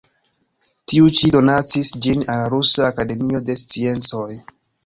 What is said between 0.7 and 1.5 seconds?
Tiu ĉi